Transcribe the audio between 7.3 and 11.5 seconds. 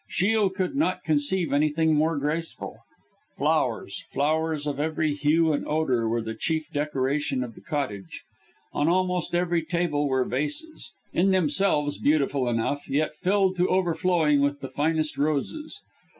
of the cottage. On almost every table were vases in